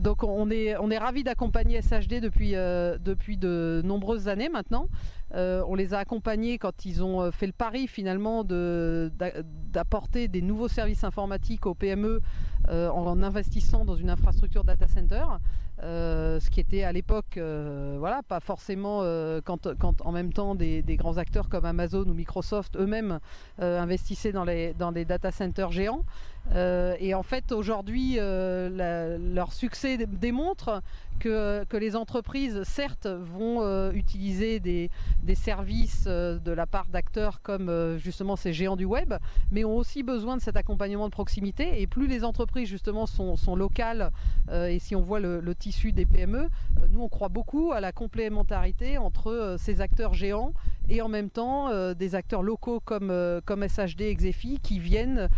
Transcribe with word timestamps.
donc 0.00 0.22
on 0.24 0.50
est, 0.50 0.76
on 0.76 0.90
est 0.90 0.98
ravis 0.98 1.24
d'accompagner 1.24 1.80
SHD 1.82 2.20
depuis, 2.20 2.52
depuis 2.52 3.36
de 3.36 3.82
nombreuses 3.84 4.28
années 4.28 4.48
maintenant. 4.48 4.88
On 5.34 5.74
les 5.74 5.94
a 5.94 5.98
accompagnés 5.98 6.58
quand 6.58 6.84
ils 6.84 7.02
ont 7.02 7.30
fait 7.32 7.46
le 7.46 7.52
pari 7.52 7.86
finalement 7.86 8.44
d'apporter 8.44 10.28
des 10.28 10.42
nouveaux 10.42 10.68
services 10.68 11.04
informatiques 11.04 11.66
aux 11.66 11.74
PME 11.74 12.20
en 12.68 13.22
investissant 13.22 13.84
dans 13.84 13.96
une 13.96 14.10
infrastructure 14.10 14.64
data 14.64 14.86
center. 14.86 15.24
Euh, 15.84 16.40
ce 16.40 16.50
qui 16.50 16.58
était 16.58 16.82
à 16.82 16.92
l'époque, 16.92 17.36
euh, 17.36 17.96
voilà, 18.00 18.22
pas 18.24 18.40
forcément 18.40 19.00
euh, 19.02 19.40
quand, 19.44 19.68
en 20.00 20.12
même 20.12 20.32
temps 20.32 20.56
des, 20.56 20.82
grands 20.96 21.18
acteurs 21.18 21.48
comme 21.48 21.64
Amazon 21.64 22.02
ou 22.02 22.14
Microsoft 22.14 22.76
eux-mêmes 22.76 23.20
investissaient 23.58 24.32
dans 24.32 24.44
les, 24.44 24.74
dans 24.74 24.90
des 24.90 25.04
data 25.04 25.30
centers 25.30 25.70
géants. 25.70 26.04
et 26.54 27.14
en 27.14 27.22
fait, 27.22 27.52
aujourd'hui, 27.52 28.16
leur 28.16 29.52
succès 29.52 29.98
démontre 30.06 30.82
que, 31.20 31.64
les 31.78 31.94
entreprises, 31.94 32.62
certes, 32.64 33.06
vont 33.06 33.90
utiliser 33.92 34.58
des, 34.58 34.90
des 35.22 35.34
services 35.34 36.06
de 36.06 36.52
la 36.52 36.66
part 36.66 36.86
d'acteurs 36.86 37.42
comme 37.42 37.96
justement 37.98 38.36
ces 38.36 38.52
géants 38.52 38.76
du 38.76 38.84
web, 38.84 39.14
mais 39.50 39.64
ont 39.64 39.76
aussi 39.76 40.02
besoin 40.02 40.36
de 40.36 40.42
cet 40.42 40.56
accompagnement 40.56 41.06
de 41.06 41.12
proximité. 41.12 41.80
Et 41.82 41.86
plus 41.86 42.06
les 42.06 42.24
entreprises 42.24 42.68
justement 42.68 43.06
sont, 43.06 43.56
locales, 43.56 44.10
et 44.52 44.78
si 44.78 44.96
on 44.96 45.02
voit 45.02 45.20
le, 45.20 45.42
issus 45.68 45.92
des 45.92 46.06
PME, 46.06 46.38
euh, 46.38 46.86
nous 46.90 47.02
on 47.02 47.08
croit 47.08 47.28
beaucoup 47.28 47.72
à 47.72 47.80
la 47.80 47.92
complémentarité 47.92 48.98
entre 48.98 49.30
euh, 49.30 49.58
ces 49.58 49.80
acteurs 49.80 50.14
géants 50.14 50.52
et 50.88 51.02
en 51.02 51.08
même 51.08 51.30
temps 51.30 51.68
euh, 51.68 51.94
des 51.94 52.14
acteurs 52.14 52.42
locaux 52.42 52.80
comme, 52.80 53.12
comme 53.44 53.66
SHD 53.66 54.02
et 54.02 54.16
qui 54.62 54.78
viennent, 54.78 55.28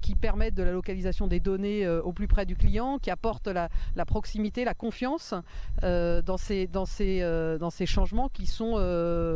qui 0.00 0.14
permettent 0.14 0.54
de 0.54 0.62
la 0.62 0.72
localisation 0.72 1.26
des 1.26 1.40
données 1.40 1.86
au 1.86 2.12
plus 2.12 2.26
près 2.26 2.46
du 2.46 2.56
client, 2.56 2.98
qui 2.98 3.10
apportent 3.10 3.48
la, 3.48 3.68
proximité, 4.06 4.64
la 4.64 4.74
confiance 4.74 5.34
dans, 5.82 6.36
ces, 6.38 6.66
dans, 6.66 6.86
ces, 6.86 7.20
dans 7.60 7.70
ces 7.70 7.86
changements 7.86 8.28
qui 8.28 8.46
sont 8.46 8.74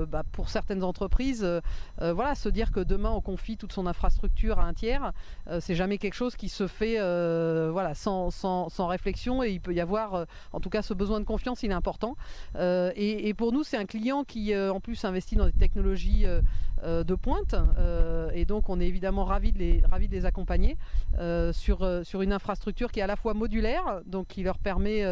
bah, 0.09 0.23
pour 0.33 0.49
certaines 0.49 0.85
entreprises, 0.85 1.47
voilà, 2.01 2.35
se 2.35 2.49
dire 2.49 2.73
que 2.73 2.81
demain 2.81 3.11
on 3.11 3.21
confie 3.21 3.57
toute 3.57 3.73
son 3.73 3.87
infrastructure 3.87 4.59
à 4.59 4.65
un 4.65 4.73
tiers, 4.73 5.13
c'est 5.61 5.75
jamais 5.75 5.99
quelque 5.99 6.15
chose 6.15 6.35
qui 6.35 6.49
se 6.49 6.67
fait 6.67 6.97
voilà, 7.71 7.95
sans, 7.95 8.31
sans, 8.31 8.69
sans, 8.71 8.87
réflexion 8.87 9.43
et 9.43 9.51
il 9.51 9.61
peut 9.61 9.75
y 9.75 9.81
avoir 9.81 10.27
en 10.53 10.61
tout 10.61 10.71
cas, 10.71 10.83
ce 10.83 10.95
besoin 10.95 11.21
de 11.21 11.25
confiance, 11.25 11.63
il 11.63 11.71
est 11.71 11.75
important. 11.75 12.17
Euh, 12.57 12.93
et, 12.97 13.35
pour 13.35 13.53
nous, 13.53 13.65
c'est 13.65 13.77
un 13.77 13.87
client 13.87 14.25
qui, 14.25 14.53
euh, 14.53 14.73
en 14.73 14.81
plus, 14.81 15.05
investit 15.05 15.37
dans 15.37 15.47
des 15.47 15.53
technologies 15.59 16.25
euh, 16.27 17.05
de 17.05 17.15
pointe. 17.15 17.57
et 18.35 18.45
donc, 18.45 18.69
on 18.69 18.81
est 18.81 18.87
évidemment 18.87 19.25
ravis 19.25 19.53
de 19.53 19.59
les, 19.59 19.83
ravis 19.91 20.07
de 20.09 20.13
les 20.13 20.25
accompagner 20.27 20.77
sur, 21.53 22.05
sur 22.05 22.23
une 22.23 22.33
infrastructure 22.33 22.93
qui 22.93 23.01
est 23.01 23.03
à 23.03 23.09
la 23.09 23.17
fois 23.17 23.35
modulaire, 23.35 24.01
donc 24.07 24.29
qui 24.29 24.43
leur 24.43 24.59
permet 24.59 25.05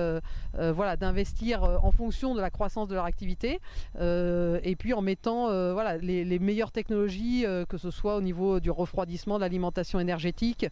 voilà, 0.54 0.96
d'investir 0.96 1.64
en 1.64 1.90
fonction 1.90 2.34
de 2.34 2.40
la 2.40 2.50
croissance 2.50 2.88
de 2.88 2.94
leur 2.94 3.04
activité, 3.04 3.60
et 4.00 4.76
puis 4.78 4.92
en 4.92 5.02
mettant 5.02 5.46
voilà, 5.72 5.96
les, 5.96 6.38
meilleures 6.38 6.70
technologies, 6.70 7.44
que 7.68 7.78
ce 7.78 7.90
soit 7.90 8.16
au 8.16 8.20
niveau 8.20 8.60
du 8.60 8.70
refroidissement, 8.70 9.36
de 9.36 9.40
l'alimentation 9.40 9.98
énergétique, 9.98 10.66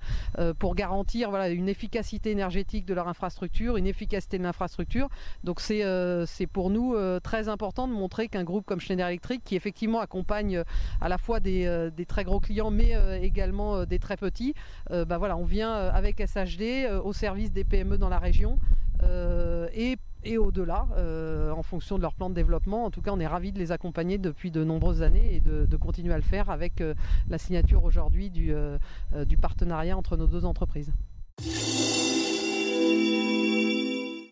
pour 0.60 0.76
garantir 0.76 1.30
voilà, 1.30 1.48
une 1.48 1.68
efficacité 1.68 2.30
énergétique 2.30 2.86
de 2.86 2.94
leur 2.94 3.08
infrastructure, 3.08 3.76
une 3.76 3.88
efficacité 3.88 4.38
de 4.38 4.44
infrastructure. 4.46 5.08
Donc 5.42 5.60
euh, 5.70 6.24
c'est 6.26 6.46
pour 6.46 6.70
nous 6.70 6.94
euh, 6.94 7.20
très 7.20 7.48
important 7.48 7.88
de 7.88 7.92
montrer 7.92 8.28
qu'un 8.28 8.44
groupe 8.44 8.64
comme 8.66 8.80
Schneider 8.80 9.08
Electric, 9.08 9.42
qui 9.44 9.56
effectivement 9.64 10.00
accompagne 10.00 10.58
euh, 10.58 10.64
à 11.00 11.08
la 11.08 11.16
fois 11.16 11.40
des, 11.40 11.92
très 12.06 12.24
gros 12.24 12.38
clients, 12.38 12.70
mais 12.70 12.92
également 13.22 13.86
des 13.86 13.98
très 13.98 14.16
petits, 14.16 14.54
bah 14.90 15.18
voilà, 15.18 15.36
on 15.36 15.44
vient 15.44 15.72
avec 15.72 16.20
SHD 16.20 16.86
au 17.02 17.12
service 17.12 17.50
des 17.50 17.64
PME 17.64 17.96
dans 17.98 18.08
la 18.08 18.18
région 18.18 18.58
et 19.72 20.38
au-delà, 20.38 20.86
en 21.56 21.62
fonction 21.62 21.96
de 21.96 22.02
leur 22.02 22.14
plan 22.14 22.28
de 22.28 22.34
développement. 22.34 22.84
En 22.84 22.90
tout 22.90 23.00
cas, 23.00 23.10
on 23.12 23.20
est 23.20 23.26
ravis 23.26 23.52
de 23.52 23.58
les 23.58 23.72
accompagner 23.72 24.18
depuis 24.18 24.50
de 24.50 24.64
nombreuses 24.64 25.02
années 25.02 25.34
et 25.34 25.40
de, 25.40 25.76
continuer 25.76 26.12
à 26.12 26.18
le 26.18 26.22
faire 26.22 26.50
avec 26.50 26.82
la 27.28 27.38
signature 27.38 27.84
aujourd'hui 27.84 28.30
du 28.30 29.36
partenariat 29.40 29.96
entre 29.96 30.16
nos 30.16 30.26
deux 30.26 30.44
entreprises. 30.44 30.92